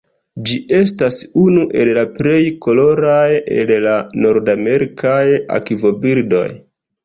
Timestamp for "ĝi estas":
0.51-1.17